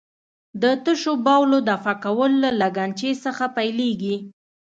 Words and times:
د 0.61 0.63
تشو 0.83 1.13
بولو 1.25 1.57
دفع 1.69 1.93
کول 2.03 2.31
له 2.43 2.49
لګنچې 2.61 3.11
څخه 3.23 3.45
پیلېږي. 3.57 4.15